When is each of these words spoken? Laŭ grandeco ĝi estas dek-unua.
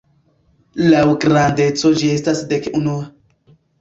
Laŭ 0.93 1.03
grandeco 1.25 1.91
ĝi 2.01 2.11
estas 2.17 2.45
dek-unua. 2.55 3.05